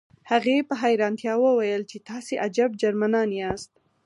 هغې 0.31 0.57
په 0.67 0.73
حیرانتیا 0.83 1.33
وویل 1.43 1.81
چې 1.91 1.97
تاسې 2.09 2.33
عجب 2.45 2.69
جرمنان 2.81 3.29
یاست 3.41 3.71